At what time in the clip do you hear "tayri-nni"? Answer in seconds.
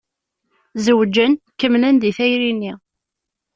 2.17-2.73